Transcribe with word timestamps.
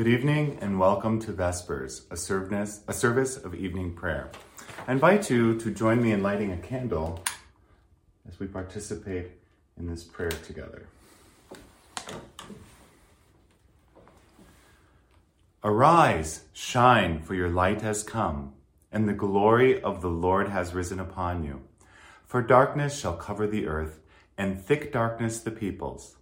Good 0.00 0.08
evening 0.08 0.56
and 0.62 0.80
welcome 0.80 1.20
to 1.20 1.32
Vespers, 1.32 2.06
a 2.10 2.16
service, 2.16 2.80
a 2.88 2.92
service 2.94 3.36
of 3.36 3.54
evening 3.54 3.92
prayer. 3.92 4.30
I 4.88 4.92
invite 4.92 5.28
you 5.28 5.60
to 5.60 5.70
join 5.70 6.02
me 6.02 6.12
in 6.12 6.22
lighting 6.22 6.50
a 6.52 6.56
candle 6.56 7.22
as 8.26 8.40
we 8.40 8.46
participate 8.46 9.32
in 9.78 9.88
this 9.88 10.02
prayer 10.02 10.30
together. 10.30 10.86
Arise, 15.62 16.44
shine, 16.54 17.20
for 17.20 17.34
your 17.34 17.50
light 17.50 17.82
has 17.82 18.02
come, 18.02 18.54
and 18.90 19.06
the 19.06 19.12
glory 19.12 19.82
of 19.82 20.00
the 20.00 20.08
Lord 20.08 20.48
has 20.48 20.72
risen 20.72 20.98
upon 20.98 21.44
you. 21.44 21.60
For 22.26 22.40
darkness 22.40 22.98
shall 22.98 23.18
cover 23.18 23.46
the 23.46 23.66
earth, 23.66 24.00
and 24.38 24.58
thick 24.58 24.94
darkness 24.94 25.40
the 25.40 25.50
peoples. 25.50 26.16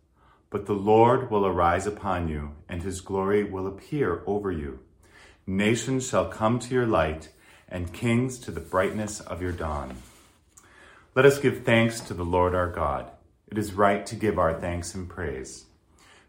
But 0.50 0.66
the 0.66 0.72
Lord 0.72 1.30
will 1.30 1.46
arise 1.46 1.86
upon 1.86 2.28
you, 2.28 2.52
and 2.68 2.82
his 2.82 3.00
glory 3.00 3.44
will 3.44 3.66
appear 3.66 4.22
over 4.26 4.50
you. 4.50 4.80
Nations 5.46 6.08
shall 6.08 6.28
come 6.28 6.58
to 6.60 6.74
your 6.74 6.86
light, 6.86 7.30
and 7.68 7.92
kings 7.92 8.38
to 8.38 8.50
the 8.50 8.60
brightness 8.60 9.20
of 9.20 9.42
your 9.42 9.52
dawn. 9.52 9.96
Let 11.14 11.26
us 11.26 11.38
give 11.38 11.64
thanks 11.64 12.00
to 12.00 12.14
the 12.14 12.24
Lord 12.24 12.54
our 12.54 12.70
God. 12.70 13.10
It 13.46 13.58
is 13.58 13.72
right 13.72 14.06
to 14.06 14.14
give 14.14 14.38
our 14.38 14.58
thanks 14.58 14.94
and 14.94 15.08
praise. 15.08 15.66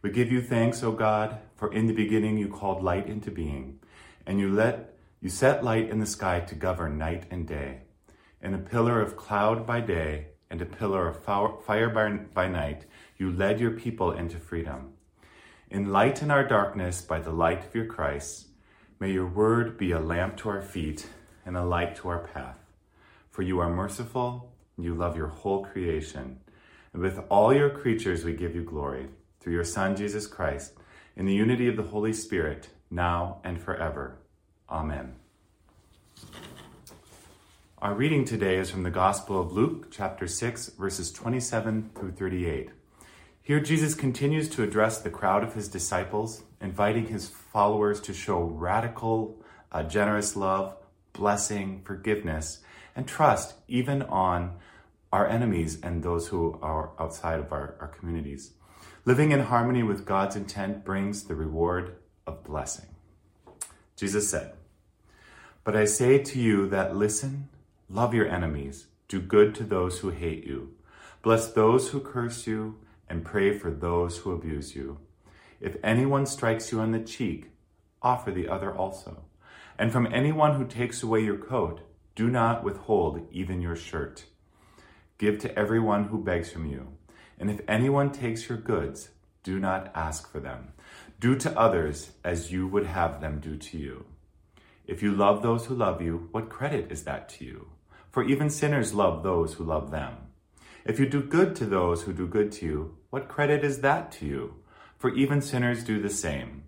We 0.02 0.10
give 0.10 0.32
you 0.32 0.42
thanks, 0.42 0.84
O 0.84 0.92
God, 0.92 1.40
for 1.56 1.72
in 1.74 1.88
the 1.88 1.94
beginning 1.94 2.38
you 2.38 2.48
called 2.48 2.84
light 2.84 3.08
into 3.08 3.32
being, 3.32 3.80
and 4.26 4.40
you 4.40 4.52
let 4.52 4.96
you 5.22 5.30
set 5.30 5.64
light 5.64 5.90
in 5.90 6.00
the 6.00 6.06
sky 6.06 6.40
to 6.40 6.56
govern 6.56 6.98
night 6.98 7.26
and 7.30 7.46
day. 7.46 7.82
In 8.42 8.54
a 8.54 8.58
pillar 8.58 9.02
of 9.02 9.18
cloud 9.18 9.68
by 9.68 9.82
day 9.82 10.28
and 10.50 10.62
a 10.62 10.66
pillar 10.66 11.08
of 11.08 11.24
fire 11.64 11.90
by, 12.34 12.48
night, 12.48 12.86
you 13.18 13.32
led 13.32 13.60
your 13.60 13.72
people 13.72 14.12
into 14.12 14.38
freedom. 14.38 14.94
Enlighten 15.72 16.32
our 16.32 16.48
darkness 16.48 17.02
by 17.02 17.20
the 17.20 17.32
light 17.32 17.66
of 17.66 17.76
your 17.76 17.86
Christ. 17.86 18.48
May 19.00 19.12
your 19.12 19.28
word 19.28 19.78
be 19.78 19.92
a 19.92 20.00
lamp 20.00 20.38
to 20.38 20.50
our 20.50 20.62
feet 20.62 21.08
and 21.46 21.56
a 21.56 21.64
light 21.64 21.96
to 21.98 22.10
our 22.10 22.28
path. 22.28 22.58
For 23.30 23.44
you 23.44 23.60
are 23.60 23.70
merciful, 23.70 24.52
you 24.78 24.96
love 24.96 25.16
your 25.16 25.28
whole 25.28 25.64
creation. 25.64 26.40
And 26.94 27.02
with 27.02 27.20
all 27.30 27.54
your 27.54 27.70
creatures, 27.70 28.26
we 28.26 28.34
give 28.34 28.56
you 28.56 28.64
glory. 28.64 29.10
Through 29.40 29.54
your 29.54 29.64
Son, 29.64 29.96
Jesus 29.96 30.26
Christ, 30.26 30.74
in 31.16 31.26
the 31.26 31.34
unity 31.34 31.68
of 31.68 31.76
the 31.76 31.84
Holy 31.84 32.14
Spirit, 32.14 32.70
now 32.90 33.40
and 33.44 33.62
forever. 33.62 34.18
Amen. 34.70 35.14
Our 37.82 37.96
reading 37.96 38.26
today 38.26 38.58
is 38.58 38.70
from 38.70 38.84
the 38.84 38.90
Gospel 38.90 39.40
of 39.40 39.54
Luke, 39.54 39.88
chapter 39.90 40.28
6, 40.28 40.72
verses 40.78 41.14
27 41.14 41.92
through 41.96 42.12
38. 42.12 42.72
Here, 43.42 43.62
Jesus 43.62 43.96
continues 43.96 44.50
to 44.50 44.64
address 44.64 45.00
the 45.00 45.10
crowd 45.10 45.46
of 45.46 45.54
his 45.54 45.70
disciples, 45.70 46.44
inviting 46.60 47.08
his 47.08 47.30
followers 47.30 48.02
to 48.02 48.14
show 48.14 48.42
radical, 48.42 49.42
uh, 49.72 49.84
generous 49.84 50.36
love, 50.36 50.76
blessing, 51.14 51.82
forgiveness, 51.86 52.60
and 52.98 53.08
trust 53.08 53.54
even 53.70 54.02
on 54.02 54.58
our 55.14 55.26
enemies 55.26 55.80
and 55.82 56.04
those 56.04 56.28
who 56.28 56.60
are 56.62 56.92
outside 57.00 57.40
of 57.40 57.54
our, 57.54 57.76
our 57.80 57.88
communities. 57.88 58.52
Living 59.06 59.32
in 59.32 59.40
harmony 59.40 59.84
with 59.84 60.06
God's 60.06 60.36
intent 60.36 60.84
brings 60.84 61.24
the 61.24 61.36
reward 61.36 61.96
of 62.28 62.44
blessing. 62.44 62.88
Jesus 63.96 64.30
said, 64.30 64.52
But 65.64 65.78
I 65.78 65.86
say 65.86 66.18
to 66.18 66.40
you 66.40 66.68
that 66.68 66.98
listen, 66.98 67.48
love 67.90 68.14
your 68.14 68.28
enemies, 68.28 68.88
do 69.08 69.20
good 69.20 69.56
to 69.56 69.64
those 69.64 70.00
who 70.00 70.10
hate 70.10 70.46
you, 70.46 70.74
bless 71.22 71.52
those 71.52 71.90
who 71.90 72.00
curse 72.00 72.46
you 72.46 72.78
and 73.10 73.26
pray 73.26 73.58
for 73.58 73.72
those 73.72 74.20
who 74.20 74.32
abuse 74.32 74.76
you. 74.76 75.00
If 75.60 75.76
anyone 75.84 76.26
strikes 76.26 76.72
you 76.72 76.80
on 76.80 76.92
the 76.92 77.00
cheek, 77.00 77.52
offer 78.02 78.32
the 78.32 78.48
other 78.48 78.74
also. 78.74 79.24
And 79.78 79.92
from 79.92 80.08
anyone 80.14 80.56
who 80.56 80.66
takes 80.66 81.02
away 81.04 81.22
your 81.22 81.38
coat, 81.38 81.82
do 82.16 82.30
not 82.30 82.64
withhold 82.64 83.28
even 83.32 83.62
your 83.62 83.76
shirt. 83.76 84.26
Give 85.18 85.40
to 85.40 85.58
everyone 85.58 86.06
who 86.06 86.24
begs 86.24 86.52
from 86.52 86.66
you. 86.66 86.90
And 87.40 87.50
if 87.50 87.62
anyone 87.68 88.12
takes 88.12 88.48
your 88.48 88.58
goods, 88.58 89.10
do 89.44 89.60
not 89.60 89.92
ask 89.96 90.32
for 90.32 90.40
them. 90.40 90.74
Do 91.20 91.36
to 91.38 91.58
others 91.58 92.12
as 92.24 92.52
you 92.52 92.68
would 92.68 92.86
have 92.86 93.20
them 93.20 93.40
do 93.40 93.58
to 93.58 93.78
you. 93.78 94.06
If 94.86 95.02
you 95.02 95.14
love 95.14 95.42
those 95.42 95.66
who 95.66 95.76
love 95.76 96.02
you, 96.02 96.30
what 96.32 96.50
credit 96.50 96.92
is 96.92 97.04
that 97.04 97.30
to 97.30 97.46
you? 97.46 97.68
For 98.12 98.24
even 98.24 98.50
sinners 98.50 98.94
love 98.94 99.24
those 99.24 99.54
who 99.54 99.64
love 99.64 99.92
them. 99.92 100.16
If 100.86 101.00
you 101.00 101.06
do 101.06 101.22
good 101.22 101.56
to 101.58 101.66
those 101.66 102.04
who 102.04 102.14
do 102.14 102.26
good 102.26 102.52
to 102.54 102.66
you, 102.66 102.98
what 103.10 103.28
credit 103.28 103.64
is 103.64 103.82
that 103.82 104.12
to 104.14 104.26
you? 104.26 104.56
For 104.98 105.14
even 105.14 105.42
sinners 105.42 105.84
do 105.84 106.02
the 106.02 106.10
same. 106.10 106.64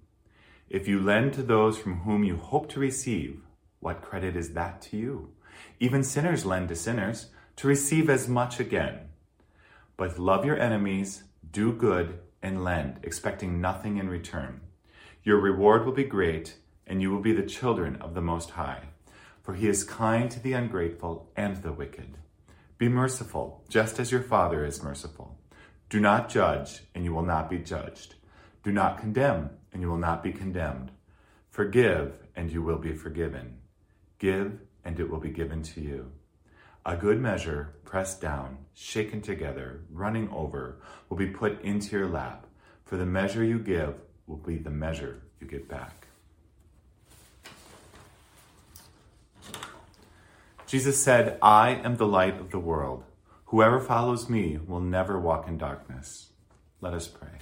If 0.69 0.87
you 0.87 0.99
lend 0.99 1.33
to 1.33 1.43
those 1.43 1.77
from 1.77 2.01
whom 2.01 2.23
you 2.23 2.37
hope 2.37 2.69
to 2.69 2.79
receive, 2.79 3.41
what 3.79 4.01
credit 4.01 4.35
is 4.35 4.53
that 4.53 4.81
to 4.83 4.97
you? 4.97 5.31
Even 5.79 6.03
sinners 6.03 6.45
lend 6.45 6.69
to 6.69 6.75
sinners 6.75 7.27
to 7.57 7.67
receive 7.67 8.09
as 8.09 8.27
much 8.27 8.59
again. 8.59 9.09
But 9.97 10.19
love 10.19 10.45
your 10.45 10.59
enemies, 10.59 11.23
do 11.51 11.73
good, 11.73 12.19
and 12.41 12.63
lend, 12.63 12.99
expecting 13.03 13.59
nothing 13.59 13.97
in 13.97 14.09
return. 14.09 14.61
Your 15.23 15.39
reward 15.39 15.85
will 15.85 15.93
be 15.93 16.03
great, 16.03 16.55
and 16.87 17.01
you 17.01 17.11
will 17.11 17.21
be 17.21 17.33
the 17.33 17.43
children 17.43 17.97
of 17.97 18.13
the 18.13 18.21
Most 18.21 18.51
High. 18.51 18.90
For 19.43 19.53
he 19.53 19.67
is 19.67 19.83
kind 19.83 20.29
to 20.31 20.39
the 20.39 20.53
ungrateful 20.53 21.31
and 21.35 21.57
the 21.57 21.73
wicked. 21.73 22.17
Be 22.77 22.87
merciful, 22.87 23.63
just 23.69 23.99
as 23.99 24.11
your 24.11 24.21
Father 24.23 24.65
is 24.65 24.83
merciful. 24.83 25.37
Do 25.89 25.99
not 25.99 26.29
judge, 26.29 26.83
and 26.95 27.03
you 27.03 27.13
will 27.13 27.25
not 27.25 27.49
be 27.49 27.57
judged. 27.57 28.15
Do 28.63 28.71
not 28.71 28.99
condemn, 28.99 29.49
and 29.73 29.81
you 29.81 29.89
will 29.89 29.97
not 29.97 30.23
be 30.23 30.31
condemned. 30.31 30.91
Forgive, 31.49 32.13
and 32.35 32.51
you 32.51 32.61
will 32.61 32.77
be 32.77 32.93
forgiven. 32.93 33.57
Give, 34.19 34.59
and 34.85 34.99
it 34.99 35.09
will 35.09 35.19
be 35.19 35.31
given 35.31 35.63
to 35.63 35.81
you. 35.81 36.11
A 36.85 36.95
good 36.95 37.19
measure, 37.19 37.75
pressed 37.83 38.21
down, 38.21 38.57
shaken 38.73 39.21
together, 39.21 39.81
running 39.91 40.29
over, 40.29 40.81
will 41.09 41.17
be 41.17 41.27
put 41.27 41.61
into 41.61 41.95
your 41.97 42.07
lap. 42.07 42.47
For 42.85 42.97
the 42.97 43.05
measure 43.05 43.43
you 43.43 43.59
give 43.59 43.95
will 44.25 44.37
be 44.37 44.57
the 44.57 44.71
measure 44.71 45.21
you 45.39 45.47
get 45.47 45.67
back. 45.67 46.00
Jesus 50.71 51.03
said, 51.03 51.37
I 51.41 51.71
am 51.71 51.97
the 51.97 52.07
light 52.07 52.39
of 52.39 52.51
the 52.51 52.57
world. 52.57 53.03
Whoever 53.47 53.77
follows 53.77 54.29
me 54.29 54.57
will 54.65 54.79
never 54.79 55.19
walk 55.19 55.45
in 55.45 55.57
darkness. 55.57 56.29
Let 56.79 56.93
us 56.93 57.09
pray. 57.09 57.39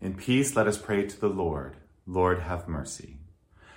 In 0.00 0.14
peace, 0.14 0.56
let 0.56 0.66
us 0.66 0.78
pray 0.78 1.06
to 1.06 1.20
the 1.20 1.28
Lord. 1.28 1.76
Lord, 2.06 2.40
have 2.40 2.66
mercy. 2.66 3.18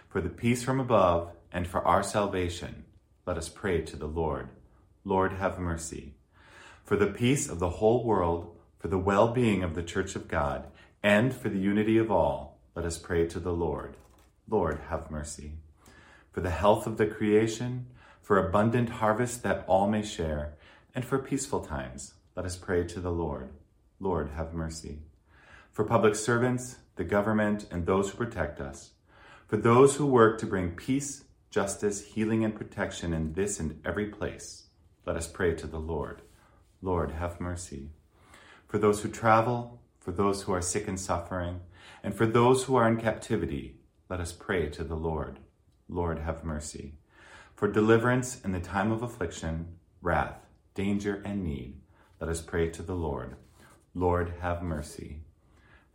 For 0.08 0.22
the 0.22 0.30
peace 0.30 0.64
from 0.64 0.80
above 0.80 1.34
and 1.52 1.68
for 1.68 1.86
our 1.86 2.04
salvation, 2.04 2.86
let 3.26 3.38
us 3.38 3.50
pray 3.50 3.82
to 3.82 3.98
the 3.98 4.08
Lord. 4.08 4.48
Lord, 5.04 5.34
have 5.34 5.60
mercy. 5.60 6.14
For 6.86 6.96
the 6.96 7.08
peace 7.08 7.50
of 7.50 7.60
the 7.60 7.82
whole 7.82 8.06
world, 8.06 8.56
for 8.80 8.88
the 8.88 8.98
well 8.98 9.34
being 9.34 9.62
of 9.62 9.76
the 9.76 9.84
Church 9.84 10.16
of 10.16 10.30
God, 10.30 10.68
and 11.04 11.34
for 11.34 11.50
the 11.50 11.60
unity 11.60 11.98
of 11.98 12.10
all, 12.10 12.62
let 12.76 12.86
us 12.86 12.98
pray 12.98 13.28
to 13.28 13.42
the 13.42 13.52
Lord. 13.52 13.98
Lord, 14.50 14.80
have 14.88 15.12
mercy. 15.12 15.56
For 16.32 16.40
the 16.40 16.50
health 16.50 16.88
of 16.88 16.96
the 16.96 17.08
creation, 17.08 17.88
for 18.32 18.38
abundant 18.38 18.88
harvest 18.88 19.44
that 19.44 19.66
all 19.68 19.90
may 19.90 20.02
share, 20.02 20.54
and 20.96 21.04
for 21.04 21.20
peaceful 21.20 21.60
times, 21.60 22.14
let 22.34 22.46
us 22.46 22.56
pray 22.56 22.82
to 22.82 23.02
the 23.02 23.12
Lord. 23.12 23.50
Lord, 24.00 24.30
have 24.30 24.54
mercy. 24.54 25.00
For 25.74 25.84
public 25.84 26.16
servants, 26.16 26.78
the 26.96 27.04
government, 27.04 27.68
and 27.72 27.86
those 27.86 28.10
who 28.10 28.16
protect 28.16 28.62
us, 28.62 28.92
for 29.50 29.58
those 29.58 29.98
who 29.98 30.06
work 30.06 30.40
to 30.40 30.46
bring 30.46 30.78
peace, 30.78 31.26
justice, 31.50 32.06
healing, 32.06 32.46
and 32.46 32.56
protection 32.56 33.12
in 33.12 33.34
this 33.34 33.60
and 33.60 33.82
every 33.84 34.06
place, 34.06 34.68
let 35.06 35.18
us 35.18 35.28
pray 35.28 35.54
to 35.56 35.68
the 35.68 35.82
Lord. 35.82 36.22
Lord, 36.82 37.12
have 37.12 37.42
mercy. 37.42 37.90
For 38.66 38.78
those 38.78 39.02
who 39.02 39.10
travel, 39.10 39.82
for 40.00 40.14
those 40.14 40.44
who 40.44 40.54
are 40.54 40.62
sick 40.62 40.88
and 40.88 40.98
suffering, 40.98 41.60
and 42.02 42.16
for 42.16 42.26
those 42.26 42.64
who 42.64 42.78
are 42.78 42.88
in 42.88 42.96
captivity, 42.96 43.82
let 44.08 44.22
us 44.22 44.32
pray 44.32 44.70
to 44.70 44.86
the 44.86 44.96
Lord. 44.96 45.40
Lord, 45.90 46.20
have 46.20 46.46
mercy. 46.46 46.94
For 47.62 47.68
deliverance 47.68 48.42
in 48.44 48.54
the 48.54 48.60
time 48.60 48.92
of 48.92 49.04
affliction, 49.04 49.68
wrath, 50.02 50.48
danger, 50.74 51.22
and 51.24 51.44
need, 51.44 51.76
let 52.20 52.28
us 52.28 52.42
pray 52.42 52.70
to 52.70 52.82
the 52.82 52.96
Lord. 52.96 53.36
Lord, 53.94 54.34
have 54.40 54.64
mercy. 54.64 55.20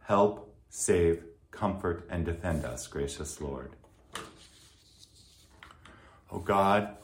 Help, 0.04 0.54
save, 0.68 1.24
comfort, 1.50 2.06
and 2.08 2.24
defend 2.24 2.64
us, 2.64 2.86
gracious 2.86 3.40
Lord. 3.40 3.72
O 6.30 6.38
God, 6.38 6.98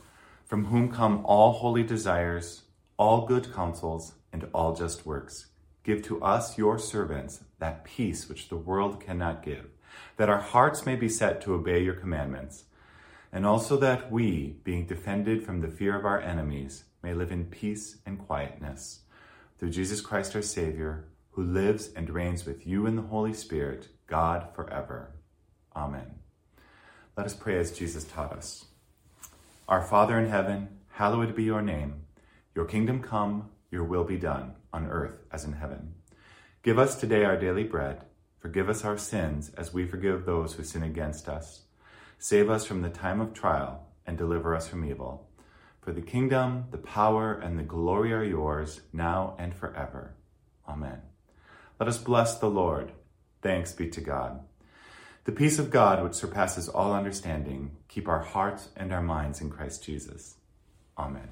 from 0.44 0.66
whom 0.66 0.92
come 0.92 1.26
all 1.26 1.54
holy 1.54 1.82
desires, 1.82 2.62
all 2.96 3.26
good 3.26 3.52
counsels, 3.52 4.14
and 4.32 4.46
all 4.54 4.76
just 4.76 5.04
works, 5.04 5.46
give 5.82 6.02
to 6.02 6.22
us, 6.22 6.56
your 6.56 6.78
servants, 6.78 7.40
that 7.58 7.82
peace 7.82 8.28
which 8.28 8.48
the 8.48 8.56
world 8.56 9.00
cannot 9.00 9.42
give, 9.42 9.70
that 10.18 10.30
our 10.30 10.40
hearts 10.40 10.86
may 10.86 10.94
be 10.94 11.08
set 11.08 11.40
to 11.40 11.52
obey 11.52 11.82
your 11.82 11.94
commandments, 11.94 12.62
and 13.32 13.46
also 13.46 13.76
that 13.78 14.12
we, 14.12 14.58
being 14.62 14.86
defended 14.86 15.42
from 15.42 15.60
the 15.60 15.68
fear 15.68 15.96
of 15.96 16.04
our 16.04 16.20
enemies, 16.20 16.84
may 17.02 17.14
live 17.14 17.32
in 17.32 17.46
peace 17.46 17.96
and 18.04 18.18
quietness. 18.18 19.00
Through 19.58 19.70
Jesus 19.70 20.00
Christ 20.00 20.36
our 20.36 20.42
Savior, 20.42 21.06
who 21.30 21.42
lives 21.42 21.90
and 21.96 22.10
reigns 22.10 22.44
with 22.44 22.66
you 22.66 22.86
in 22.86 22.96
the 22.96 23.02
Holy 23.02 23.32
Spirit, 23.32 23.88
God 24.06 24.48
forever. 24.54 25.12
Amen. 25.74 26.16
Let 27.16 27.26
us 27.26 27.34
pray 27.34 27.58
as 27.58 27.76
Jesus 27.76 28.04
taught 28.04 28.32
us. 28.32 28.66
Our 29.66 29.82
Father 29.82 30.18
in 30.18 30.28
heaven, 30.28 30.68
hallowed 30.90 31.34
be 31.34 31.44
your 31.44 31.62
name. 31.62 32.02
Your 32.54 32.66
kingdom 32.66 33.00
come, 33.00 33.48
your 33.70 33.84
will 33.84 34.04
be 34.04 34.18
done, 34.18 34.56
on 34.72 34.86
earth 34.86 35.24
as 35.32 35.44
in 35.44 35.54
heaven. 35.54 35.94
Give 36.62 36.78
us 36.78 36.96
today 36.96 37.24
our 37.24 37.36
daily 37.36 37.64
bread. 37.64 38.02
Forgive 38.38 38.68
us 38.68 38.84
our 38.84 38.98
sins 38.98 39.50
as 39.56 39.72
we 39.72 39.86
forgive 39.86 40.26
those 40.26 40.54
who 40.54 40.64
sin 40.64 40.82
against 40.82 41.28
us. 41.28 41.62
Save 42.22 42.50
us 42.50 42.64
from 42.64 42.82
the 42.82 42.88
time 42.88 43.20
of 43.20 43.34
trial 43.34 43.84
and 44.06 44.16
deliver 44.16 44.54
us 44.54 44.68
from 44.68 44.84
evil. 44.84 45.28
For 45.80 45.90
the 45.90 46.00
kingdom, 46.00 46.66
the 46.70 46.78
power, 46.78 47.32
and 47.34 47.58
the 47.58 47.64
glory 47.64 48.12
are 48.12 48.22
yours, 48.22 48.80
now 48.92 49.34
and 49.40 49.52
forever. 49.52 50.14
Amen. 50.68 51.02
Let 51.80 51.88
us 51.88 51.98
bless 51.98 52.38
the 52.38 52.48
Lord. 52.48 52.92
Thanks 53.42 53.72
be 53.72 53.88
to 53.88 54.00
God. 54.00 54.38
The 55.24 55.32
peace 55.32 55.58
of 55.58 55.72
God, 55.72 56.00
which 56.04 56.14
surpasses 56.14 56.68
all 56.68 56.92
understanding, 56.94 57.72
keep 57.88 58.06
our 58.06 58.22
hearts 58.22 58.68
and 58.76 58.92
our 58.92 59.02
minds 59.02 59.40
in 59.40 59.50
Christ 59.50 59.82
Jesus. 59.82 60.36
Amen. 60.96 61.28